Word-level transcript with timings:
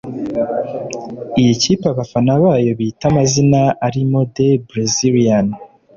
Iyi 1.39 1.53
kipe 1.61 1.85
abafana 1.93 2.31
bayo 2.43 2.71
bita 2.79 3.05
amazina 3.11 3.61
arimo 3.87 4.19
“The 4.35 4.49
Brazilians” 4.69 5.55